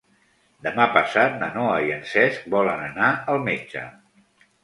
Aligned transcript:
Demà 0.67 0.85
passat 0.95 1.35
na 1.43 1.49
Noa 1.57 1.75
i 1.89 1.91
en 1.97 2.01
Cesc 2.13 2.49
volen 2.55 2.81
anar 2.87 3.13
al 3.35 3.45
metge. 3.51 3.87